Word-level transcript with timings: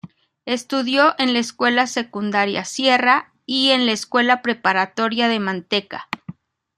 Estudió 0.47 1.13
en 1.19 1.33
la 1.33 1.37
Escuela 1.41 1.85
Secundaria 1.85 2.65
Sierra 2.65 3.35
y 3.45 3.69
en 3.69 3.85
la 3.85 3.91
Escuela 3.91 4.41
Preparatoria 4.41 5.27
de 5.27 5.39
Manteca. 5.39 6.07